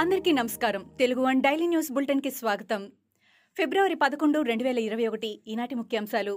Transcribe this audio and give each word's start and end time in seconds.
అందరికీ 0.00 0.32
నమస్కారం. 0.32 0.82
Telugu 0.98 1.22
one 1.24 1.40
daily 1.44 1.66
news 1.66 1.88
బులెటిన్కి 1.94 2.30
స్వాగతం. 2.30 2.82
ఫిబ్రవరి 3.56 3.94
పదకొండు 3.94 4.38
రెండు 4.42 4.64
వేల 4.64 4.78
ఇరవై 4.78 5.06
ఒకటి 5.06 5.30
ఈనాటి 5.52 5.74
ముఖ్యాంశాలు. 5.74 6.34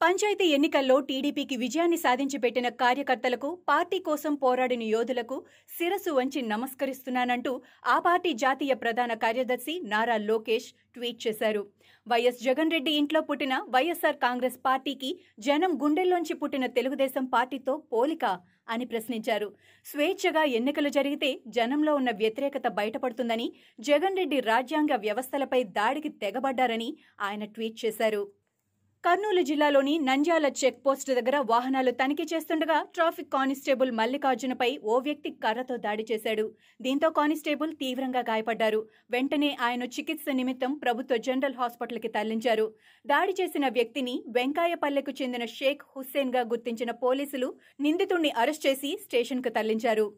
పంచాయతీ 0.00 0.46
ఎన్నికల్లో 0.56 1.00
టీడీపీకి 1.00 1.56
విజయాన్ని 1.56 1.96
సాధించి 1.96 2.38
పెట్టిన 2.38 2.68
కార్యకర్తలకు 2.82 3.48
పార్టీ 3.70 3.98
కోసం 3.98 4.34
పోరాడిన 4.34 4.82
యోధులకు 4.94 5.36
శిరసు 5.76 6.10
వంచి 6.10 6.42
నమస్కరిస్తున్నానంటూ 6.42 7.52
ఆ 7.86 7.98
పార్టీ 7.98 8.32
జాతీయ 8.44 8.74
ప్రధాన 8.74 9.14
కార్యదర్శి 9.24 9.80
నారా 9.92 10.16
లోకేష్ 10.30 10.68
ట్వీట్ 10.94 11.20
చేశారు. 11.26 11.62
వైఎస్ 12.06 12.42
జగన్ 12.42 12.70
రెడ్డి 12.70 12.94
ఇంట్లో 13.02 13.20
పుట్టిన 13.20 13.56
వైఎస్సార్ 13.76 14.16
కాంగ్రెస్ 14.26 14.58
పార్టీకి 14.68 15.10
జనం 15.38 15.74
గుండెల్లోంచి 15.82 16.34
పుట్టిన 16.34 16.66
తెలుగుదేశం 16.78 17.24
పార్టీతో 17.24 17.76
పోలిక 17.94 18.24
అని 18.68 18.84
ప్రశ్నించారు. 18.84 19.48
స్వేచ్ఛగా 19.86 20.42
ఎన్నికలు 20.58 20.90
జరిగితే 20.98 21.30
జనంలో 21.58 21.94
ఉన్న 21.94 22.10
వ్యతిరేకత 22.22 22.66
బయటపడుతుందని 22.80 23.46
జగన్ 23.90 24.18
రెడ్డి 24.22 24.40
రాజ్యాంగ 24.52 24.94
వ్యవస్థలపై 25.06 25.62
దాడికి 25.78 26.12
తెగబడ్డారని 26.24 26.90
ఆయన 27.20 27.44
ట్వీట్ 27.54 27.78
చేశారు. 27.84 28.22
కర్నూలు 29.06 29.42
జిల్లాలోని 29.48 29.92
నంద్యాల 30.06 30.46
చెక్ 30.60 30.78
పోస్ట్ 30.86 31.10
దగ్గర 31.18 31.36
వాహనాలు 31.50 31.90
తనిఖీ 32.00 32.24
చేస్తుండగా 32.32 32.78
ట్రాఫిక్ 32.94 33.30
కానిస్టేబుల్ 33.34 33.90
మల్లికార్జునపై 33.98 34.68
ఓ 34.92 34.94
వ్యక్తి 35.04 35.30
కర్రతో 35.44 35.74
దాడి 35.84 36.04
చేశాడు. 36.10 36.44
దీంతో 36.80 37.10
కానిస్టేబుల్ 37.18 37.72
తీవ్రంగా 37.82 38.22
గాయపడ్డారు. 38.30 38.80
వెంటనే 39.10 39.50
ఆయన 39.68 39.84
చికిత్స 39.96 40.36
నిమిత్తం 40.40 40.74
ప్రభుత్వ 40.84 41.20
జనరల్ 41.28 41.58
హాస్పిటల్కి 41.60 42.10
తరలించారు. 42.16 42.66
దాడి 43.04 43.34
చేసిన 43.40 43.68
వ్యక్తిని 43.78 44.16
వెంకాయపల్లెకు 44.38 45.14
చెందిన 45.22 45.46
షేక్ 45.58 45.84
హుస్సేన్గా 45.94 46.44
గుర్తించిన 46.54 46.90
పోలీసులు 47.06 47.50
నిందితుణ్ణి 47.86 48.32
అరెస్ట్ 48.42 48.66
చేసి 48.68 48.92
స్టేషన్కు 49.06 49.52
తరలించారు. 49.58 50.08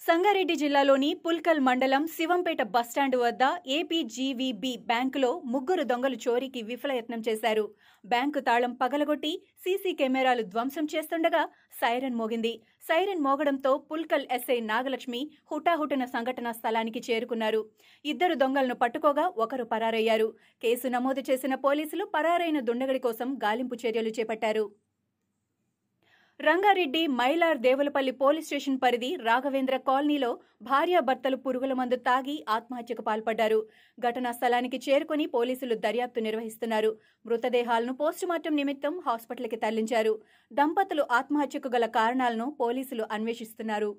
సంగారెడ్డి 0.00 0.54
జిల్లాలోని 0.60 1.08
పుల్కల్ 1.24 1.60
మండలం 1.66 2.02
శివంపేట 2.14 2.62
బస్టాండ్ 2.72 3.14
వద్ద 3.16 3.44
ఏపీజీవీబీ 3.76 4.72
బ్యాంకులో 4.90 5.30
ముగ్గురు 5.52 5.84
దొంగలు 5.90 6.18
చోరీకి 6.24 6.60
విఫలయత్నం 6.70 7.20
చేశారు. 7.28 7.64
బ్యాంకు 8.04 8.40
తాళం 8.48 8.72
పగలగొట్టి 8.82 9.32
సీసీ 9.64 9.92
కెమెరాలు 10.00 10.44
ధ్వంసం 10.52 10.84
చేస్తుండగా 10.94 11.42
సైరన్ 11.80 12.18
మోగింది. 12.20 12.52
సైరన్ 12.88 13.24
మోగడంతో 13.26 13.72
పుల్కల్ 13.90 14.28
ఎస్ఐ 14.38 14.58
నాగలక్ష్మి 14.72 15.22
హుటాహుటిన 15.52 16.04
సంఘటనా 16.14 16.52
స్థలానికి 16.52 17.02
చేరుకున్నారు. 17.08 17.62
ఇద్దరు 18.04 18.36
దొంగలను 18.44 18.78
పట్టుకోగా 18.84 19.26
ఒకరు 19.44 19.66
పరారయ్యారు. 19.74 20.28
కేసు 20.64 20.88
నమోదు 20.96 21.24
చేసిన 21.30 21.56
పోలీసులు 21.66 22.06
పరారైన 22.16 22.60
దుండగడి 22.70 23.02
కోసం 23.08 23.30
గాలింపు 23.46 23.78
చర్యలు 23.84 24.12
చేపట్టారు. 24.18 24.66
రంగారెడ్డి 26.46 27.00
మైలార్ 27.18 27.58
దేవులపల్లి 27.58 28.12
పోలీస్ 28.12 28.46
స్టేషన్ 28.46 28.78
పరిధి 28.78 29.10
రాఘవేంద్ర 29.26 29.76
కాలనీలో 29.88 30.30
భార్యాభర్తలు 30.62 31.36
పురుగుల 31.36 31.72
మందు 31.72 31.96
తాగి 32.08 32.34
ఆత్మహత్యకు 32.48 33.02
పాల్పడ్డారు. 33.02 33.58
ఘటనా 33.98 34.30
స్థలానికి 34.32 34.78
చేరుకుని 34.86 35.26
పోలీసులు 35.26 35.74
దర్యాప్తు 35.74 36.20
నిర్వహిస్తున్నారు. 36.20 36.90
మృతదేహాలను 37.26 37.94
పోస్టుమార్టం 37.94 38.54
నిమిత్తం 38.56 38.96
హాస్పిటల్కి 39.06 39.56
తరలించారు. 39.56 40.14
దంపతులు 40.50 41.04
ఆత్మహత్యకు 41.10 41.70
గల 41.76 41.86
కారణాలను 41.98 42.48
పోలీసులు 42.62 43.06
అన్వేషిస్తున్నారు. 43.10 43.90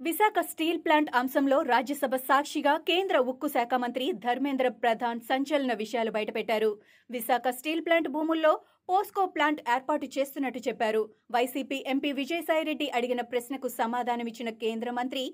విశాఖ 0.00 0.38
స్టీల్ 0.50 0.78
ప్లాంట్ 0.84 1.10
అంశంలో 1.18 1.56
రాజ్యసభ 1.70 2.14
సాక్షిగా 2.28 2.72
కేంద్ర 2.90 3.16
ఉక్కు 3.30 3.48
శాఖ 3.54 3.72
మంత్రి 3.82 4.06
ధర్మేంద్ర 4.22 4.68
ప్రధాన్ 4.82 5.20
సంచలన 5.30 5.72
విషయాలు 5.80 6.10
బయటపెట్టారు. 6.14 6.70
విశాఖ 7.10 7.48
స్టీల్ 7.58 7.82
ప్లాంట్ 7.86 8.08
భూముల్లో 8.14 8.52
పోస్కో 8.90 9.24
ప్లాంట్ 9.34 9.60
ఏర్పాటు 9.74 10.08
చేస్తున్నట్టు 10.16 10.62
చెప్పారు. 10.68 11.02
వైసీపీ 11.36 11.78
ఎంపీ 11.94 12.12
విజయసాయిరెడ్డి 12.20 12.88
అడిగిన 13.00 13.20
ప్రశ్నకు 13.32 13.70
సమాధానమిచ్చిన 13.80 14.50
కేంద్ర 14.64 14.90
మంత్రి 15.00 15.24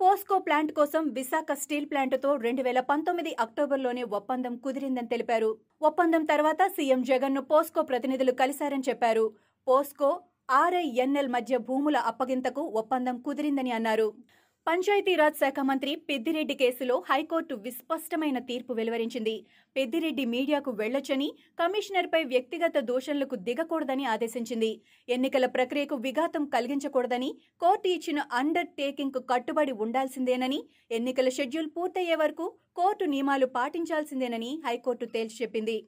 పోస్కో 0.00 0.38
ప్లాంట్ 0.46 0.72
కోసం 0.78 1.02
విశాఖ 1.18 1.52
స్టీల్ 1.62 1.90
ప్లాంట్తో 1.90 2.30
రెండు 2.46 2.62
వేల 2.62 2.80
పంతొమ్మిది 2.92 3.30
అక్టోబర్లోనే 3.44 4.02
ఒప్పందం 4.18 4.54
కుదిరిందని 4.64 5.12
తెలిపారు. 5.12 5.50
ఒప్పందం 5.88 6.24
తర్వాత 6.32 6.62
సీఎం 6.76 7.02
జగన్ను 7.12 7.42
పోస్కో 7.52 7.82
ప్రతినిధులు 7.90 8.32
కలిశారని 8.42 8.88
చెప్పారు. 8.88 9.24
పోస్కో 9.66 10.10
ఆర్ఐఎన్ఎల్ 10.48 11.30
మధ్య 11.34 11.54
భూముల 11.68 11.98
అప్పగింతకు 12.10 12.62
ఒప్పందం 12.80 13.16
కుదిరిందని 13.26 13.72
అన్నారు. 13.78 14.08
పంచాయతీరాజ్ 14.66 15.40
శాఖ 15.40 15.58
మంత్రి 15.68 15.92
పెద్దిరెడ్డి 16.08 16.54
కేసులో 16.60 16.94
హైకోర్టు 17.08 17.54
విస్పష్టమైన 17.64 18.38
తీర్పు 18.48 18.72
వెలువరించింది. 18.78 19.34
పెద్దిరెడ్డి 19.76 20.24
మీడియాకు 20.34 20.70
వెళ్ళొచ్చని 20.80 21.28
కమిషనర్పై 21.58 22.22
వ్యక్తిగత 22.32 22.78
దోషణలకు 22.90 23.36
దిగకూడదని 23.48 24.06
ఆదేశించింది. 24.14 24.70
ఎన్నికల 25.08 25.46
ప్రక్రియకు 25.56 25.98
విఘాతం 26.06 26.46
కలిగించకూడదని 26.54 27.30
కోర్టు 27.64 27.88
ఇచ్చిన 27.96 28.20
అండర్ 28.40 28.72
టేకింగ్కు 28.80 29.22
కట్టుబడి 29.32 29.74
ఉండాల్సిందేనని 29.86 30.60
ఎన్నికల 30.98 31.28
షెడ్యూల్ 31.38 31.70
పూర్తయ్యే 31.76 32.18
వరకు 32.24 32.46
కోర్టు 32.80 33.06
నియమాలు 33.14 33.48
పాటించాల్సిందేనని 33.58 34.52
హైకోర్టు 34.66 35.06
తేల్చి 35.14 35.38
చెప్పింది. 35.42 35.78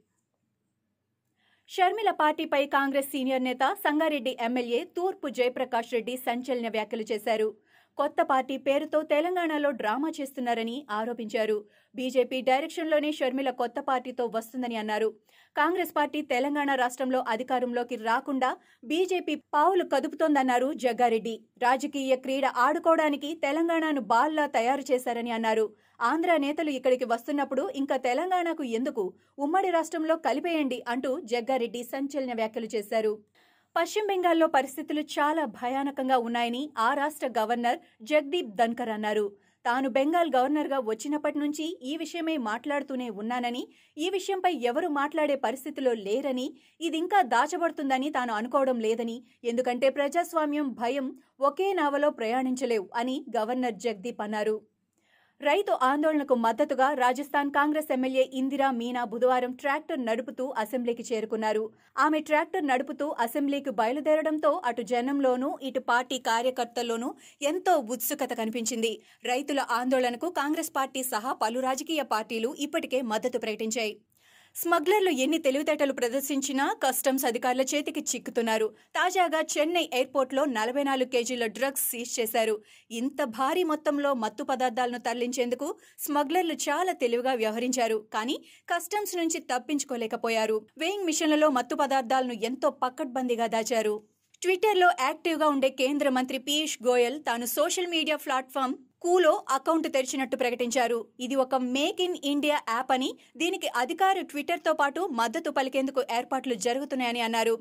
షర్మిల 1.71 2.11
పార్టీపై 2.21 2.61
కాంగ్రెస్ 2.75 3.11
సీనియర్ 3.15 3.43
నేత 3.47 3.65
సంగారెడ్డి 3.83 4.33
ఎమ్మెల్యే 4.47 4.79
తూర్పు 4.97 5.27
జయప్రకాష్ 5.39 5.91
రెడ్డి 5.97 6.15
సంచలన 6.27 6.69
వ్యాఖ్యలు 6.77 7.05
చేశారు. 7.11 7.49
కొత్త 7.98 8.20
పార్టీ 8.31 8.56
పేరుతో 8.66 8.98
తెలంగాణలో 9.12 9.70
డ్రామా 9.78 10.10
చేస్తున్నారని 10.19 10.75
ఆరోపించారు. 10.98 11.56
బీజేపీ 11.94 12.38
డైరెక్షన్లోనే 12.48 13.10
షర్మిల 13.19 13.50
కొత్త 13.60 13.78
పార్టీతో 13.88 14.25
వస్తుందని 14.36 14.76
అన్నారు. 14.82 15.09
కాంగ్రెస్ 15.56 15.92
పార్టీ 15.97 16.20
తెలంగాణ 16.32 16.70
రాష్ట్రంలో 16.82 17.20
అధికారంలోకి 17.34 17.97
రాకుండా 18.09 18.50
బీజేపీ 18.91 19.34
పావులు 19.54 19.84
కదుపుతోందన్నారు 19.94 20.69
జగ్గారెడ్డి. 20.84 21.34
రాజకీయ 21.66 22.16
క్రీడ 22.25 22.47
ఆడుకోవడానికి 22.66 23.31
తెలంగాణను 23.47 24.03
బాల్లా 24.12 24.47
తయారు 24.59 24.84
చేశారని 24.91 25.34
అన్నారు. 25.38 25.66
ఆంధ్ర 26.09 26.32
నేతలు 26.42 26.70
ఇక్కడికి 26.78 27.06
వస్తున్నప్పుడు 27.12 27.62
ఇంకా 27.80 27.97
తెలంగాణకు 28.09 28.65
ఎందుకు? 28.78 29.04
ఉమ్మడి 29.38 29.70
రాష్ట్రంలో 29.76 30.16
కలిపేయండి 30.26 30.78
అంటూ 30.92 31.10
జగ్గారెడ్డి 31.32 31.82
సంచలన 31.92 32.32
వ్యాఖ్యలు 32.41 32.69
చేశారు. 32.75 33.12
పశ్చిమ 33.77 34.05
బెంగాల్లో 34.06 34.47
పరిస్థితులు 34.55 35.03
చాలా 35.12 35.43
భయానకంగా 35.59 36.17
ఉన్నాయని 36.19 36.62
ఆ 36.79 36.87
రాష్ట్ర 36.95 37.27
గవర్నర్ 37.37 37.79
జగదీప్ 38.03 38.49
ధన్కర్ 38.56 38.91
అన్నారు. 38.95 39.27
తాను 39.65 39.89
బెంగాల్ 39.97 40.31
గవర్నర్గా 40.34 40.79
వచ్చినప్పటి 40.89 41.39
నుంచి 41.39 41.67
ఈ 41.83 41.93
విషయమే 41.97 42.34
మాట్లాడుతూనే 42.47 43.09
ఉన్నానని 43.21 43.62
ఈ 43.97 44.09
విషయంపై 44.09 44.53
ఎవరు 44.71 44.89
మాట్లాడే 44.99 45.37
పరిస్థితిలో 45.37 45.93
లేరని 46.07 46.47
ఇది 46.81 46.99
ఇంకా 46.99 47.21
దాచబడుతుందని 47.34 48.11
తాను 48.11 48.34
అనుకోవడం 48.34 48.81
లేదని 48.81 49.17
ఎందుకంటే 49.45 49.91
ప్రజాస్వామ్యం 49.91 50.69
భయం 50.81 51.09
ఒకే 51.41 51.69
నావలో 51.73 52.11
ప్రయాణించలేవు 52.11 52.89
అని 52.95 53.17
గవర్నర్ 53.37 53.78
జగదీప్ 53.87 54.23
అన్నారు. 54.23 54.57
రైతు 55.41 55.72
ఆందోళనకు 55.88 56.34
మద్దతుగా 56.44 56.87
రాజస్థాన్ 57.00 57.50
కాంగ్రెస్ 57.56 57.91
ఎమ్మెల్యే 57.97 58.25
ఇందిరా 58.41 58.69
మీనా 58.78 59.03
బుధవారం 59.12 59.53
ట్రాక్టర్ 59.60 60.00
నడుపుతూ 60.09 60.44
అసెంబ్లీకి 60.62 61.04
చేరుకున్నారు. 61.10 61.62
ఆమె 62.04 62.19
ట్రాక్టర్ 62.21 62.66
నడుపుతూ 62.71 63.06
అసెంబ్లీకి 63.26 63.72
బయలుదేరడంతో 63.81 64.50
అటు 64.71 64.84
జనంలోనూ 64.93 65.50
ఇటు 65.69 65.82
పార్టీ 65.93 66.19
కార్యకర్తల్లోనూ 66.31 67.10
ఎంతో 67.50 67.75
ఉత్సుకత 67.97 68.32
కనిపించింది. 68.41 68.93
రైతుల 69.32 69.60
ఆందోళనకు 69.78 70.31
కాంగ్రెస్ 70.41 70.75
పార్టీ 70.78 71.03
సహా 71.12 71.32
పలు 71.44 71.60
రాజకీయ 71.69 72.04
పార్టీలు 72.15 72.53
ఇప్పటికే 72.66 73.00
మద్దతు 73.12 73.41
ప్రకటించాయి. 73.47 73.94
స్మగ్లర్లు 74.56 75.10
ఎన్ని 75.10 75.38
తెలివితేటలు 75.38 75.92
ప్రదర్శించినా 75.92 76.76
కస్టమ్స్ 76.82 77.25
అధికారుల 77.25 77.60
చేతికి 77.60 78.00
చిక్కుతున్నారు. 78.00 78.66
తాజాగా 78.94 79.41
చెన్నై 79.41 79.91
ఎయిర్పోర్ట్లో 79.94 80.44
నలభై 80.44 80.82
నాలుగు 80.82 81.09
కేజీల 81.09 81.47
డ్రగ్స్ 81.47 81.91
సీజ్ 81.91 82.20
చేశారు. 82.20 82.62
ఇంత 82.91 83.22
భారీ 83.25 83.62
మొత్తంలో 83.62 84.14
మత్తు 84.14 84.44
పదార్థాలను 84.44 84.98
తరలించేందుకు 84.98 85.78
స్మగ్లర్లు 85.98 86.54
చాలా 86.54 86.92
తెలివిగా 86.92 87.34
వ్యవహరించారు. 87.34 88.09
కానీ 88.14 88.44
కస్టమ్స్ 88.75 89.16
నుంచి 89.16 89.41
తప్పించుకోలేకపోయారు. 89.41 90.66
వేయింగ్ 90.78 91.04
మిషన్లలో 91.04 91.50
మత్తు 91.50 91.76
పదార్థాలను 91.76 92.32
ఎంతో 92.32 92.70
పక్కడ్బందీగా 92.70 93.47
దాచారు. 93.47 93.94
ట్విట్టర్లో 94.42 94.88
యాక్టివ్గా 95.00 95.48
ఉండే 95.48 95.69
కేంద్ర 95.69 96.09
మంత్రి 96.09 96.39
పీయూష్ 96.39 96.78
గోయల్ 96.86 97.21
తాను 97.21 97.47
సోషల్ 97.47 97.86
మీడియా 97.86 98.16
ప్లాట్ఫామ్ 98.16 98.74
కూలో 99.03 99.33
అకౌంట్ 99.56 99.89
తెరిచినట్టు 99.97 100.36
ప్రకటించారు. 100.36 100.98
ఇది 101.21 101.34
ఒక 101.45 101.54
మేక్ 101.77 102.00
ఇన్ 102.06 102.16
ఇండియా 102.33 102.56
యాప్ 102.68 102.92
అని 102.97 103.10
దీనికి 103.36 103.68
అధికార 103.83 104.21
ట్విట్టర్తో 104.30 104.72
పాటు 104.72 105.00
మద్దతు 105.21 105.50
పలికేందుకు 105.59 106.03
ఏర్పాట్లు 106.18 106.54
జరుగుతున్నాయని 106.66 107.21
అన్నారు. 107.21 107.54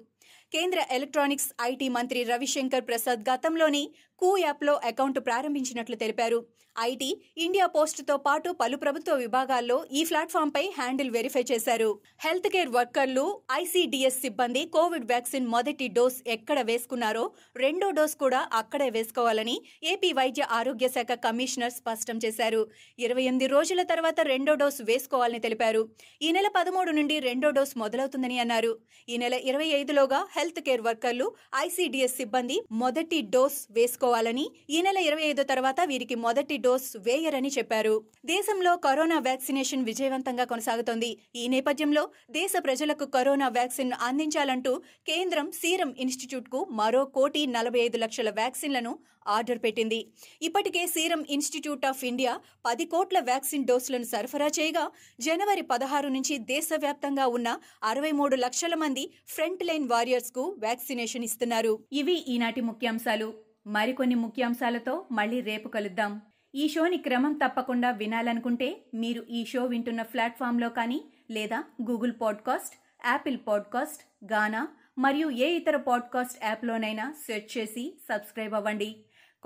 కేంద్ర 0.53 0.79
ఎలక్ట్రానిక్స్ 0.97 1.49
ఐటీ 1.69 1.87
మంత్రి 1.95 2.19
రవిశంకర్ 2.33 2.85
ప్రసాద్ 2.89 3.23
గతంలోని 3.29 3.83
కూ 4.21 4.29
యాప్లో 4.43 4.73
అకౌంట్ 4.89 5.19
ప్రారంభించినట్లు 5.25 5.95
తెలిపారు. 6.03 6.39
ఐటీ 6.75 7.09
ఇండియా 7.45 7.65
పోస్ట్తో 7.75 8.15
పాటు 8.25 8.49
పలు 8.59 8.77
ప్రభుత్వ 8.77 9.13
విభాగాల్లో 9.21 9.77
ఈ 9.99 10.01
ప్లాట్ఫామ్పై 10.09 10.63
హ్యాండిల్ 10.77 11.09
వెరిఫై 11.15 11.43
చేశారు. 11.51 11.87
హెల్త్ 12.25 12.49
కేర్ 12.53 12.71
వర్కర్లు 12.75 13.23
ఐసీడీఎస్ 13.53 14.19
సిబ్బంది 14.23 14.61
కోవిడ్ 14.75 15.07
వ్యాక్సిన్ 15.11 15.47
మొదటి 15.55 15.87
డోస్ 15.97 16.19
ఎక్కడ 16.35 16.61
వేసుకున్నారో 16.69 17.23
రెండో 17.63 17.87
డోస్ 17.97 18.15
కూడా 18.23 18.41
అక్కడే 18.61 18.89
వేసుకోవాలని 18.97 19.55
ఏపీ 19.93 20.11
వైద్య 20.19 20.45
ఆరోగ్య 20.59 20.89
శాఖ 20.95 21.19
కమిషనర్ 21.25 21.75
స్పష్టం 21.79 22.19
చేశారు. 22.25 22.61
ఇరవై 22.99 23.23
ఎనిమిది 23.23 23.47
రోజుల 23.55 23.83
తర్వాత 23.93 24.19
రెండో 24.33 24.55
డోస్ 24.63 24.81
వేసుకోవాలని 24.91 25.41
తెలిపారు. 25.47 25.83
ఈ 26.21 26.31
నెల 26.37 26.49
పదమూడు 26.59 26.93
నుండి 26.99 27.17
రెండో 27.29 27.51
డోస్ 27.59 27.73
మొదలవుతుందని 27.83 28.39
అన్నారు. 28.45 28.73
ఈ 29.09 29.17
నెల 29.17 29.33
ఇరవై 29.51 29.69
ఐదులోగా 29.81 30.21
హెల్త్ 30.37 30.61
కేర్ 30.67 30.83
వర్కర్లు 30.87 31.27
ఐసీడీఎస్ 31.63 32.17
సిబ్బంది 32.19 32.57
మొదటి 32.81 33.19
డోస్ 33.35 33.59
వేసుకోవాలని 33.77 34.45
ఈ 34.75 34.79
నెల 34.87 34.99
ఇరవై 35.07 35.25
ఐదో 35.31 35.43
తర్వాత 35.51 35.79
వీరికి 35.91 36.15
మొదటి 36.25 36.57
డోస్ 36.65 36.89
వేయరని 37.07 37.51
చెప్పారు. 37.57 37.95
దేశంలో 38.25 38.73
కరోనా 38.87 39.19
వ్యాక్సినేషన్ 39.27 39.85
విజయవంతంగా 39.89 40.45
కొనసాగుతోంది. 40.53 41.11
ఈ 41.35 41.45
నేపథ్యంలో 41.55 42.03
దేశ 42.39 42.53
ప్రజలకు 42.67 43.05
కరోనా 43.17 43.47
వ్యాక్సిన్ 43.57 43.93
అందించాలంటూ 44.09 44.73
కేంద్రం 45.11 45.49
సీరం 45.61 45.91
ఇన్స్టిట్యూట్కు 46.05 46.61
మరో 46.79 47.03
కోటి 47.17 47.43
నలభై 47.57 47.81
ఐదు 47.87 47.97
లక్షల 48.03 48.29
వ్యాక్సిన్లను 48.41 48.93
ఆర్డర్ 49.27 49.57
పెట్టింది. 49.57 50.07
ఇప్పటికే 50.41 50.87
సీరం 50.87 51.25
ఇన్స్టిట్యూట్ 51.29 51.85
ఆఫ్ 51.85 52.03
ఇండియా 52.03 52.39
పది 52.65 52.85
కోట్ల 52.85 53.19
వ్యాక్సిన్ 53.19 53.65
డోసులను 53.65 54.03
సరఫరా 54.03 54.47
చేయగా 54.47 54.91
జనవరి 55.19 55.61
పదహారు 55.61 56.07
నుంచి 56.07 56.37
దేశవ్యాప్తంగా 56.37 57.27
ఉన్న 57.27 57.59
అరవై 57.83 58.11
మూడు 58.11 58.35
లక్షల 58.35 58.73
మంది 58.75 59.13
ఫ్రంట్ 59.27 59.65
లైన్ 59.65 59.89
వారియర్స్కు 59.89 60.55
వ్యాక్సినేషన్ 60.59 61.23
ఇస్తున్నారు. 61.23 61.79
ఇవి 61.93 62.13
ఈనాటి 62.13 62.61
ముఖ్యాంశాలు. 62.61 63.33
మరికొన్ని 63.67 64.15
ముఖ్యాంశాలతో 64.15 65.05
మళ్ళీ 65.11 65.41
రేపు 65.41 65.67
కలుద్దాం. 65.67 66.21
ఈ 66.55 66.67
షోని 66.67 66.97
క్రమం 66.97 67.33
తప్పకుండా 67.33 67.91
వినాలనుకుంటే 67.91 68.77
మీరు 68.93 69.25
ఈ 69.29 69.45
షో 69.45 69.65
వింటున్న 69.65 70.01
ప్లాట్ఫామ్లో 70.01 70.69
కానీ 70.69 71.01
లేదా 71.31 71.63
Google 71.89 72.11
podcast 72.21 72.75
Apple 73.05 73.37
podcast 73.47 74.33
Gaana 74.33 74.67
మరియు 74.97 75.29
ఏ 75.29 75.47
ఇతర 75.47 75.77
పాడ్కాస్ట్ 75.77 76.45
యాప్లోనైనా 76.45 77.13
సెర్చ్ 77.27 77.57
చేసి 77.57 77.99
సబ్స్క్రైబ్ 78.09 78.53
అవ్వండి. 78.53 78.95